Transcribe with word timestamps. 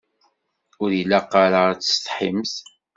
Ur 0.83 0.89
ilaq 1.01 1.31
ara 1.43 1.61
ad 1.71 1.79
tessetḥimt. 1.79 2.53